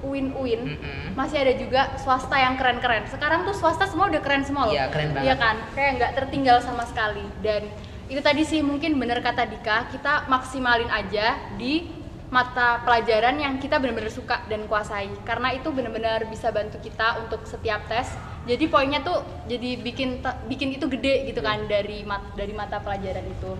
[0.00, 1.14] UIN UIN, Mm-mm.
[1.14, 3.04] masih ada juga swasta yang keren-keren.
[3.08, 4.74] Sekarang tuh swasta semua udah keren semua loh.
[4.74, 5.26] Iya, keren banget.
[5.28, 7.24] Iya kan, kayak nggak tertinggal sama sekali.
[7.44, 7.68] Dan
[8.10, 13.82] itu tadi sih mungkin bener kata Dika, kita maksimalin aja di mata pelajaran yang kita
[13.82, 18.06] benar-benar suka dan kuasai karena itu benar-benar bisa bantu kita untuk setiap tes
[18.46, 23.26] jadi poinnya tuh jadi bikin bikin itu gede gitu kan dari mat dari mata pelajaran
[23.26, 23.50] itu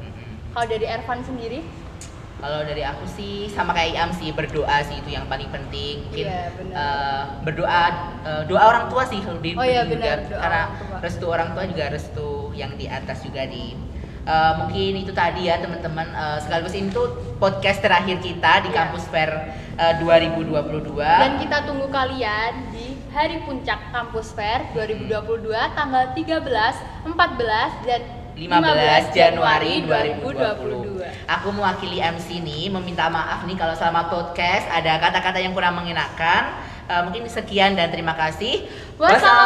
[0.54, 1.66] kalau dari Ervan sendiri
[2.40, 6.08] Kalau dari aku sih sama kayak Iam sih berdoa sih itu yang paling penting.
[6.08, 6.74] Mungkin Iya, benar.
[6.74, 7.82] eh, berdoa
[8.24, 10.16] eh, doa orang tua sih lebih Oh iya, juga.
[10.16, 10.66] doa karena orang
[10.98, 13.76] restu orang tua juga restu yang di atas juga di
[14.20, 17.08] Eh, mungkin itu tadi ya teman-teman Eh, sekaligus ini tuh
[17.40, 18.76] podcast terakhir kita di Iya.
[18.84, 19.32] kampus fair
[19.74, 26.76] eh, 2022 dan kita tunggu kalian di hari puncak kampus fair 2022 tanggal 13,
[27.08, 28.00] 14 dan
[28.36, 31.00] 15 Januari 2020.
[31.00, 31.30] 2022.
[31.40, 36.70] Aku mewakili MC nih meminta maaf nih kalau selama podcast ada kata-kata yang kurang mengenakan.
[36.90, 38.66] Eh, mungkin sekian dan terima kasih.
[38.98, 39.40] Wassalamualaikum